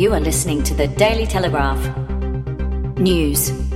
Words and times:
You 0.00 0.14
are 0.14 0.20
listening 0.20 0.62
to 0.62 0.72
the 0.72 0.88
Daily 0.88 1.26
Telegraph. 1.26 1.78
News. 2.96 3.69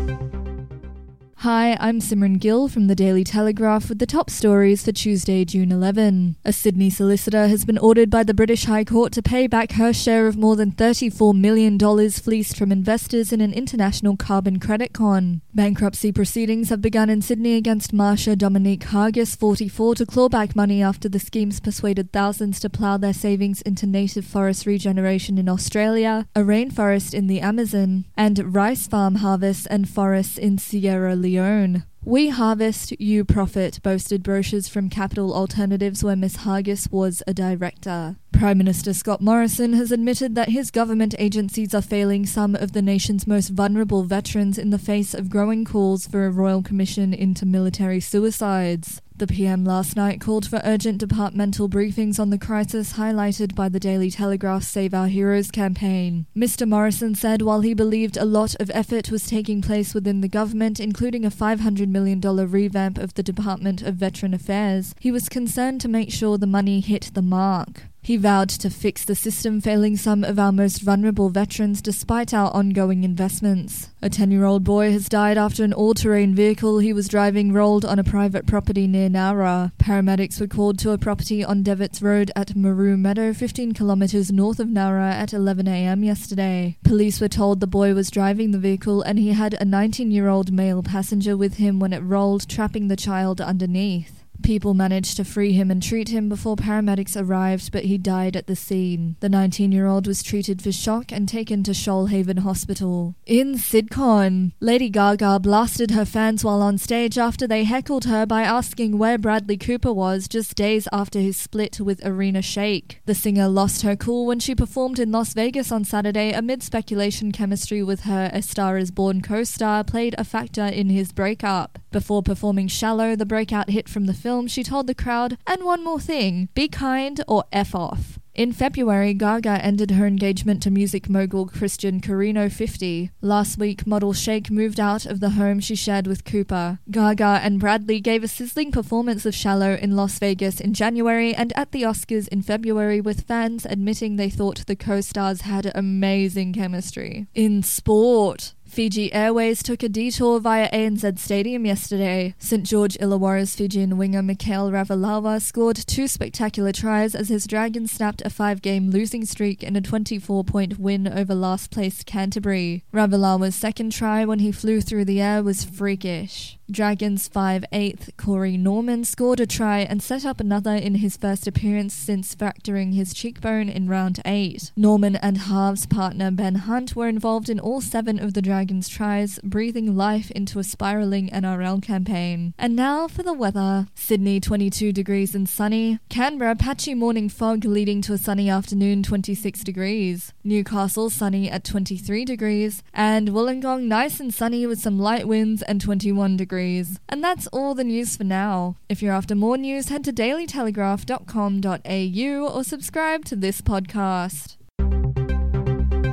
Hi, 1.45 1.77
I'm 1.79 2.01
Simran 2.01 2.39
Gill 2.39 2.69
from 2.69 2.87
the 2.87 2.95
Daily 2.95 3.23
Telegraph 3.23 3.91
with 3.91 3.99
the 3.99 4.07
top 4.07 4.31
stories 4.31 4.83
for 4.83 4.93
Tuesday, 4.93 5.45
June 5.45 5.71
11. 5.71 6.37
A 6.43 6.55
Sydney 6.55 6.89
solicitor 6.89 7.49
has 7.49 7.67
been 7.67 7.77
ordered 7.77 8.09
by 8.09 8.23
the 8.23 8.33
British 8.33 8.65
High 8.65 8.85
Court 8.85 9.13
to 9.13 9.21
pay 9.21 9.47
back 9.47 9.73
her 9.73 9.93
share 9.93 10.27
of 10.27 10.39
more 10.39 10.57
than 10.57 10.73
$34 10.73 11.39
million 11.39 11.79
fleeced 11.79 12.57
from 12.57 12.73
investors 12.73 13.31
in 13.31 13.43
an 13.43 13.53
international 13.53 14.17
carbon 14.17 14.59
credit 14.59 14.95
con. 14.95 15.43
Bankruptcy 15.53 16.13
proceedings 16.13 16.71
have 16.71 16.81
begun 16.81 17.11
in 17.11 17.21
Sydney 17.21 17.57
against 17.57 17.93
Marsha 17.93 18.39
Dominique 18.39 18.87
Hargis, 18.87 19.37
44, 19.37 19.97
to 19.97 20.07
claw 20.07 20.31
back 20.31 20.57
money 20.57 20.83
after 20.83 21.11
the 21.11 21.19
schemes 21.19 21.61
persuaded 21.61 22.11
thousands 22.11 22.59
to 22.61 22.71
plough 22.71 22.97
their 22.97 23.13
savings 23.13 23.61
into 23.61 23.87
native 23.87 24.25
forest 24.25 24.65
regeneration 24.65 25.37
in 25.37 25.51
Australia, 25.51 26.27
a 26.35 26.41
rainforest 26.41 27.13
in 27.13 27.27
the 27.27 27.41
Amazon, 27.41 28.07
and 28.17 28.55
rice 28.55 28.89
farm 28.89 29.17
harvests 29.17 29.67
and 29.67 29.87
forests 29.87 30.39
in 30.39 30.57
Sierra 30.57 31.15
Leone 31.15 31.34
own. 31.41 31.85
We 32.05 32.29
harvest, 32.29 32.93
you 33.01 33.25
profit, 33.25 33.81
boasted 33.83 34.23
brochures 34.23 34.69
from 34.69 34.91
Capital 34.91 35.33
Alternatives 35.33 36.05
where 36.05 36.15
Miss 36.15 36.39
Hargis 36.39 36.93
was 36.93 37.23
a 37.27 37.33
director. 37.33 38.17
Prime 38.33 38.59
Minister 38.59 38.93
Scott 38.93 39.23
Morrison 39.23 39.73
has 39.73 39.91
admitted 39.91 40.35
that 40.35 40.51
his 40.51 40.71
government 40.71 41.15
agencies 41.19 41.73
are 41.73 41.81
failing 41.81 42.27
some 42.27 42.55
of 42.55 42.73
the 42.73 42.83
nation's 42.83 43.27
most 43.27 43.49
vulnerable 43.49 44.03
veterans 44.03 44.59
in 44.59 44.69
the 44.69 44.79
face 44.79 45.15
of 45.15 45.31
growing 45.31 45.65
calls 45.65 46.07
for 46.07 46.27
a 46.27 46.31
royal 46.31 46.63
commission 46.63 47.15
into 47.15 47.47
military 47.47 48.01
suicides. 48.01 49.01
The 49.17 49.29
PM 49.29 49.65
last 49.65 49.95
night 49.95 50.21
called 50.21 50.45
for 50.45 50.61
urgent 50.65 50.99
departmental 50.99 51.69
briefings 51.69 52.19
on 52.19 52.31
the 52.31 52.39
crisis 52.39 52.95
highlighted 52.95 53.55
by 53.55 53.69
the 53.69 53.79
Daily 53.79 54.11
Telegraph's 54.11 54.67
Save 54.67 54.93
Our 54.93 55.07
Heroes 55.07 55.53
campaign. 55.53 56.27
Mr. 56.37 56.67
Morrison 56.67 57.15
said 57.15 57.41
while 57.41 57.61
he 57.61 57.75
believed 57.75 58.17
a 58.17 58.25
lot 58.25 58.57
of 58.57 58.73
effort 58.75 59.13
was 59.13 59.29
taking 59.29 59.63
place 59.63 59.95
within 59.95 60.21
the 60.21 60.27
government, 60.27 60.81
including 60.81 61.25
a 61.25 61.31
$500 61.31 61.87
million 61.87 62.21
revamp 62.21 62.99
of 62.99 63.15
the 63.15 63.23
Department 63.23 63.83
of 63.83 63.95
Veteran 63.95 64.35
Affairs, 64.35 64.97
he 64.99 65.13
was 65.13 65.29
concerned 65.29 65.81
to 65.83 65.89
make 65.89 66.11
sure 66.11 66.37
the 66.37 66.49
money 66.49 66.81
hit 66.81 67.13
the 67.15 67.23
mark. 67.23 67.85
He 68.05 68.19
vowed 68.19 68.51
to 68.51 68.69
fix 68.69 69.03
the 69.03 69.15
system 69.15 69.63
failing 69.63 69.97
some 69.97 70.25
of 70.25 70.39
our 70.39 70.53
most 70.53 70.83
vulnerable 70.83 71.31
veterans 71.31 71.81
despite 71.81 72.35
our 72.35 72.51
ongoing 72.53 73.03
investments. 73.03 73.89
A 74.03 74.11
10 74.11 74.31
year 74.31 74.45
old 74.45 74.63
boy 74.63 74.93
has 74.93 75.09
died 75.09 75.39
after 75.39 75.65
an 75.65 75.73
all 75.73 75.95
terrain 75.95 76.35
vehicle 76.35 76.81
he 76.81 76.93
was 76.93 77.09
driving 77.09 77.51
rolled 77.51 77.83
on 77.83 77.99
a 77.99 78.05
private 78.05 78.47
property 78.47 78.87
near 78.87 79.09
Nowra. 79.09 79.73
Paramedics 79.79 80.39
were 80.39 80.47
called 80.47 80.79
to 80.81 80.91
a 80.91 80.99
property 80.99 81.43
on 81.43 81.65
Devitts 81.65 82.03
Road 82.03 82.31
at 82.37 82.49
Meroo 82.49 82.99
Meadow, 82.99 83.33
15 83.33 83.73
kilometres 83.73 84.31
north 84.31 84.61
of 84.61 84.69
Nowra 84.69 85.11
at 85.11 85.31
11am 85.31 86.05
yesterday. 86.05 86.77
Police 86.85 87.23
were 87.23 87.29
told 87.29 87.61
the 87.61 87.67
boy 87.67 87.95
was 87.95 88.11
driving 88.11 88.51
the 88.51 88.59
vehicle 88.59 89.01
and 89.01 89.19
he 89.19 89.31
had 89.31 89.55
a 89.55 89.65
19 89.65 90.11
year 90.11 90.29
old 90.29 90.53
male 90.53 90.83
passenger 90.83 91.39
with 91.39 91.55
him 91.55 91.81
when 91.81 91.95
it 91.95 92.01
rolled, 92.01 92.51
trapping 92.51 92.89
the 92.89 92.97
child 92.97 93.41
underneath. 93.41 94.24
People 94.45 94.75
managed 94.75 95.17
to 95.17 95.25
free 95.25 95.55
him 95.55 95.71
and 95.71 95.83
treat 95.83 96.11
him 96.11 96.29
before 96.29 96.55
paramedics 96.55 97.19
arrived, 97.19 97.73
but 97.73 97.87
he 97.87 97.97
died 97.97 98.37
at 98.37 98.47
the 98.47 98.55
scene. 98.55 99.17
The 99.21 99.31
19 99.31 99.73
year 99.73 99.87
old 99.87 100.07
was 100.07 100.23
treated 100.23 100.61
for 100.61 100.71
shock 100.71 101.11
and 101.11 101.27
taken 101.27 101.63
to 101.63 101.71
Shoalhaven 101.71 102.41
Hospital. 102.41 103.15
In 103.25 103.55
SidCon, 103.55 104.53
Lady 104.61 104.91
Gaga 104.91 105.41
blasted 105.41 105.93
her 105.93 106.05
fans 106.05 106.45
while 106.45 106.61
on 106.61 106.77
stage 106.77 107.17
after 107.17 107.47
they 107.47 107.65
heckled 107.65 108.05
her 108.05 108.27
by 108.27 108.43
asking 108.43 108.99
where 108.99 109.17
Bradley 109.17 109.57
Cooper 109.57 109.95
was 109.95 110.29
just 110.29 110.55
days 110.57 110.87
after 110.93 111.21
his 111.21 111.39
split 111.39 111.81
with 111.81 112.05
Irina 112.05 112.41
Shayk. 112.41 112.97
The 113.07 113.15
singer 113.15 113.49
lost 113.49 113.81
her 113.81 113.97
cool 113.97 114.27
when 114.27 114.41
she 114.41 114.55
performed 114.55 114.99
in 114.99 115.11
Las 115.11 115.33
Vegas 115.33 115.73
on 115.73 115.85
Saturday 115.85 116.33
amid 116.33 116.63
speculation 116.63 117.33
chemistry 117.33 117.83
with 117.83 118.01
her 118.01 118.29
A 118.35 118.43
Star 118.43 118.77
is 118.77 118.91
Born 118.91 119.23
co 119.23 119.43
star 119.45 119.85
played 119.85 120.15
a 120.19 120.25
factor 120.25 120.67
in 120.67 120.91
his 120.91 121.13
breakup. 121.13 121.79
Before 121.91 122.23
performing 122.23 122.69
Shallow, 122.69 123.17
the 123.17 123.25
breakout 123.25 123.71
hit 123.71 123.89
from 123.89 124.07
the 124.07 124.13
film, 124.13 124.34
film, 124.35 124.49
she 124.49 124.65
told 124.65 124.89
the 124.89 124.95
crowd, 124.97 125.39
and 125.47 125.63
one 125.63 125.85
more 125.85 126.01
thing 126.01 126.49
be 126.55 126.67
kind 126.67 127.23
or 127.29 127.45
F 127.53 127.73
off. 127.73 128.19
In 128.35 128.53
February, 128.53 129.15
Gaga 129.15 129.65
ended 129.65 129.93
her 129.93 130.09
engagement 130.09 130.61
to 130.65 130.71
music 130.73 131.09
mogul 131.09 131.47
Christian 131.47 132.01
Carino 132.01 132.49
50. 132.49 133.13
Last 133.21 133.59
week, 133.59 133.87
model 133.87 134.13
Shayk 134.13 134.51
moved 134.51 134.81
out 134.81 135.07
of 135.07 135.21
the 135.21 135.31
home 135.31 135.61
she 135.61 135.77
shared 135.77 136.09
with 136.09 136.25
Cooper. 136.25 136.81
Gaga 136.91 137.39
and 137.45 137.61
Bradley 137.61 138.01
gave 138.01 138.25
a 138.25 138.29
sizzling 138.29 138.73
performance 138.73 139.25
of 139.25 139.37
Shallow 139.37 139.75
in 139.75 139.95
Las 139.95 140.19
Vegas 140.19 140.61
in 140.61 140.75
January 140.75 141.33
and 141.33 141.53
at 141.57 141.71
the 141.71 141.83
Oscars 141.83 142.27
in 142.27 142.43
February, 142.43 143.01
with 143.01 143.21
fans 143.29 143.65
admitting 143.65 144.17
they 144.17 144.31
thought 144.31 144.67
the 144.67 144.75
co 144.75 145.01
stars 145.01 145.43
had 145.43 145.71
amazing 145.73 146.55
chemistry. 146.55 147.29
In 147.37 147.63
sport, 147.63 148.55
Fiji 148.75 149.13
Airways 149.13 149.63
took 149.63 149.85
a 149.85 149.89
detour 149.89 150.41
via 150.41 150.69
ANZ 150.73 151.21
Stadium 151.21 151.65
yesterday. 151.65 152.35
St 152.41 152.65
George 152.65 152.99
Illawarra's 152.99 153.55
Fijian 153.55 153.97
winger 153.97 154.21
Mikaele 154.21 154.73
Ravalawa 154.73 155.41
scored 155.41 155.77
two 155.77 156.09
spectacular 156.09 156.73
tries 156.73 157.15
as 157.15 157.29
his 157.29 157.47
Dragons 157.47 157.93
snapped 157.93 158.21
a 158.23 158.31
five 158.31 158.63
game 158.63 158.91
losing 158.91 159.25
streak 159.25 159.63
in 159.63 159.77
a 159.77 159.81
24 159.81 160.43
point 160.43 160.77
win 160.77 161.07
over 161.07 161.37
last 161.37 161.71
place 161.71 162.03
Canterbury. 162.03 162.83
Ravalawa's 162.93 163.55
second 163.55 163.93
try 163.93 164.25
when 164.25 164.41
he 164.41 164.51
flew 164.51 164.81
through 164.81 165.05
the 165.05 165.21
air 165.21 165.41
was 165.45 165.63
freakish. 165.65 166.59
Dragons 166.71 167.29
5'8 167.29 168.17
Corey 168.17 168.57
Norman 168.57 169.05
scored 169.05 169.39
a 169.39 169.47
try 169.47 169.81
and 169.81 170.03
set 170.03 170.25
up 170.25 170.41
another 170.41 170.75
in 170.75 170.95
his 170.97 171.15
first 171.15 171.47
appearance 171.47 171.93
since 171.93 172.35
fracturing 172.35 172.93
his 172.93 173.13
cheekbone 173.13 173.69
in 173.69 173.87
round 173.87 174.21
8. 174.25 174.73
Norman 174.75 175.15
and 175.17 175.37
halves 175.39 175.85
partner 175.85 176.31
Ben 176.31 176.55
Hunt 176.55 176.97
were 176.97 177.07
involved 177.07 177.51
in 177.51 177.61
all 177.61 177.83
seven 177.83 178.19
of 178.19 178.33
the 178.33 178.41
Dragons' 178.41 178.89
tries, 178.89 179.39
breathing 179.45 179.95
life 179.95 180.31
into 180.31 180.59
a 180.59 180.65
spiraling 180.65 181.29
NRL 181.29 181.83
campaign. 181.83 182.55
And 182.59 182.75
now 182.75 183.09
for 183.09 183.23
the 183.23 183.35
weather. 183.35 183.87
Sydney 183.95 184.41
22 184.41 184.91
degrees 184.91 185.35
and 185.35 185.47
sunny, 185.47 185.99
Canberra 186.09 186.57
patchy 186.57 186.95
morning 186.95 187.29
fog 187.29 187.67
leading 187.67 188.01
to 188.03 188.15
a 188.15 188.19
sunny 188.19 188.49
afternoon 188.49 189.03
26 189.03 189.65
degrees, 189.65 190.33
Newcastle 190.43 191.11
sunny 191.11 191.51
at 191.51 191.63
23 191.63 192.25
degrees, 192.25 192.83
and 192.95 193.29
Wollongong 193.29 193.83
nice 193.83 194.19
and 194.19 194.33
sunny 194.33 194.67
with 194.67 194.81
some 194.81 194.99
light 194.99 195.29
winds 195.29 195.63
and 195.63 195.79
21 195.79 196.39
degrees 196.39 196.54
degrees. 196.55 196.99
And 197.09 197.23
that's 197.23 197.47
all 197.49 197.75
the 197.75 197.85
news 197.85 198.17
for 198.17 198.25
now. 198.25 198.77
If 198.89 199.03
you're 199.03 199.13
after 199.13 199.35
more 199.35 199.59
news, 199.59 199.89
head 199.89 200.05
to 200.05 200.13
dailytelegraph.com.au 200.13 202.57
or 202.57 202.65
subscribe 202.65 203.25
to 203.27 203.37
this 203.37 203.61
podcast. 203.61 204.57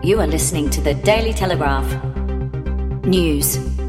You 0.04 0.20
are 0.20 0.28
listening 0.28 0.70
to 0.72 0.82
the 0.82 0.96
Daily 0.96 1.32
Telegraph. 1.34 1.88
News. 3.06 3.81